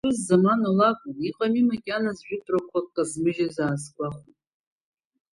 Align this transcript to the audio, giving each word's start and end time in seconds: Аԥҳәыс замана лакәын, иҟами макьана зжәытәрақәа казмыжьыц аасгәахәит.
Аԥҳәыс 0.03 0.19
замана 0.27 0.69
лакәын, 0.77 1.17
иҟами 1.29 1.67
макьана 1.69 2.11
зжәытәрақәа 2.17 2.79
казмыжьыц 2.93 3.55
аасгәахәит. 3.65 4.39